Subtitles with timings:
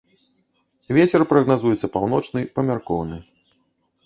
[0.97, 3.17] Вецер прагназуецца паўночны, памяркоўны.